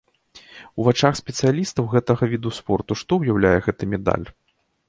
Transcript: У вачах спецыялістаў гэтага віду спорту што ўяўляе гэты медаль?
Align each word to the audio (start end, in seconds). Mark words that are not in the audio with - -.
У 0.79 0.85
вачах 0.87 1.13
спецыялістаў 1.19 1.91
гэтага 1.93 2.31
віду 2.33 2.55
спорту 2.61 2.99
што 3.03 3.23
ўяўляе 3.23 3.55
гэты 3.67 3.83
медаль? 3.97 4.27